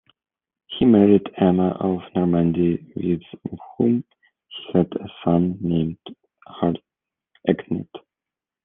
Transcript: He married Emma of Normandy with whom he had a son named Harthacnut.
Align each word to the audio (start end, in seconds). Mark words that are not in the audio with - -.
He 0.65 0.83
married 0.83 1.29
Emma 1.37 1.73
of 1.79 1.99
Normandy 2.15 2.91
with 2.95 3.21
whom 3.77 4.03
he 4.47 4.65
had 4.73 4.91
a 4.93 5.05
son 5.23 5.59
named 5.61 5.99
Harthacnut. 6.47 7.85